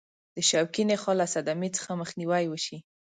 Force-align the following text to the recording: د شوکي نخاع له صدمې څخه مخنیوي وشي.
د 0.35 0.37
شوکي 0.49 0.83
نخاع 0.89 1.15
له 1.19 1.25
صدمې 1.33 1.69
څخه 1.77 1.91
مخنیوي 2.01 2.45
وشي. 2.49 2.77